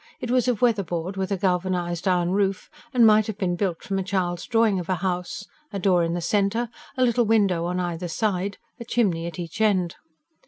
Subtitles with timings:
[0.19, 3.83] It was of weather board, with a galvanised iron roof, and might have been built
[3.83, 7.65] from a child's drawing of a house: a door in the centre, a little window
[7.65, 9.97] on either side, a chimney at each end.